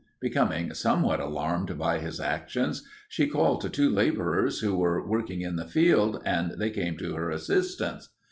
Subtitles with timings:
[0.19, 5.57] Becoming somewhat alarmed by his actions, she called to two laborers who were working in
[5.57, 8.09] the field, and they came to her assistance.